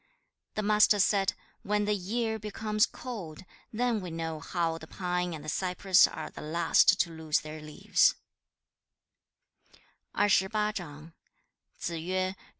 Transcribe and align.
The 0.55 0.63
Master 0.63 0.97
said, 0.97 1.35
'When 1.61 1.85
the 1.85 1.93
year 1.93 2.39
becomes 2.39 2.87
cold, 2.87 3.45
then 3.71 4.01
we 4.01 4.09
know 4.09 4.39
how 4.39 4.79
the 4.79 4.87
pine 4.87 5.35
and 5.35 5.45
the 5.45 5.47
cypress 5.47 6.07
are 6.07 6.31
the 6.31 6.41
last 6.41 6.99
to 7.01 7.09
lose 7.11 7.41
their 7.41 7.61
leaves.' 7.61 8.15